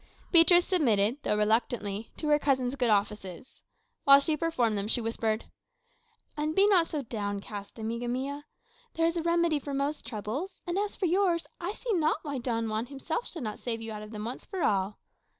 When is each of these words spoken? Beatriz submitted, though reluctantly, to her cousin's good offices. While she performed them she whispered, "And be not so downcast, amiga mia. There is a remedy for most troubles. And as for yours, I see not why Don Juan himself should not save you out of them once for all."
Beatriz 0.31 0.65
submitted, 0.65 1.21
though 1.21 1.37
reluctantly, 1.37 2.09
to 2.17 2.27
her 2.29 2.39
cousin's 2.39 2.75
good 2.75 2.89
offices. 2.89 3.61
While 4.03 4.19
she 4.19 4.35
performed 4.35 4.75
them 4.75 4.87
she 4.87 4.99
whispered, 4.99 5.45
"And 6.35 6.55
be 6.55 6.65
not 6.65 6.87
so 6.87 7.03
downcast, 7.03 7.77
amiga 7.77 8.07
mia. 8.07 8.45
There 8.95 9.05
is 9.05 9.15
a 9.15 9.21
remedy 9.21 9.59
for 9.59 9.75
most 9.75 10.03
troubles. 10.03 10.63
And 10.65 10.79
as 10.79 10.95
for 10.95 11.05
yours, 11.05 11.45
I 11.59 11.73
see 11.73 11.93
not 11.93 12.17
why 12.23 12.39
Don 12.39 12.67
Juan 12.67 12.87
himself 12.87 13.27
should 13.27 13.43
not 13.43 13.59
save 13.59 13.79
you 13.79 13.91
out 13.91 14.01
of 14.01 14.09
them 14.09 14.25
once 14.25 14.43
for 14.43 14.63
all." 14.63 14.97